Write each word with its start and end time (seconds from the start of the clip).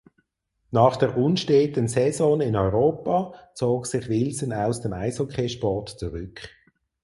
Nach 0.71 0.97
der 0.97 1.15
unsteten 1.15 1.87
Saison 1.87 2.41
in 2.41 2.55
Europa 2.55 3.35
zog 3.53 3.85
sich 3.85 4.09
Wilson 4.09 4.51
aus 4.51 4.81
dem 4.81 4.93
Eishockeysport 4.93 5.89
zurück. 5.89 6.41